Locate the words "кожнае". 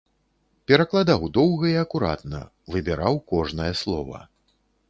3.35-3.73